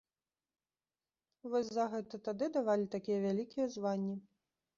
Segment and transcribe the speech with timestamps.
[1.55, 4.15] Вось за гэта тады давалі такія вялікія званні.